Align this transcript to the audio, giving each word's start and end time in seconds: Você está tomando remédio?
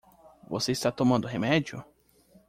Você 0.49 0.71
está 0.71 0.91
tomando 0.91 1.27
remédio? 1.27 1.85